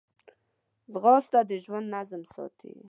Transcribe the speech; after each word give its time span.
ځغاسته 0.91 1.39
د 1.49 1.51
ژوند 1.63 1.87
نظم 1.95 2.21
ساتي 2.33 2.71